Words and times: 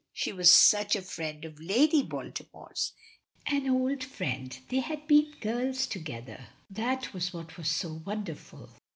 she 0.11 0.33
was 0.33 0.49
such 0.49 0.95
a 0.95 1.01
friend 1.03 1.45
of 1.45 1.59
Lady 1.59 2.01
Baltimore's 2.01 2.93
an 3.45 3.69
old 3.69 4.03
friend. 4.03 4.57
They 4.69 4.79
had 4.79 5.05
been 5.05 5.31
girls 5.41 5.85
together 5.85 6.47
that 6.71 7.13
was 7.13 7.31
what 7.35 7.55
was 7.55 7.69
so 7.69 8.01
wonderful! 8.03 8.71